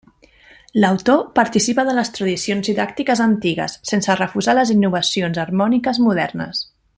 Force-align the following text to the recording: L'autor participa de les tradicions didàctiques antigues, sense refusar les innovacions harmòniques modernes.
L'autor 0.83 1.19
participa 1.39 1.85
de 1.89 1.93
les 1.97 2.09
tradicions 2.15 2.69
didàctiques 2.69 3.21
antigues, 3.27 3.77
sense 3.93 4.17
refusar 4.23 4.57
les 4.61 4.73
innovacions 4.79 5.43
harmòniques 5.45 6.03
modernes. 6.09 6.65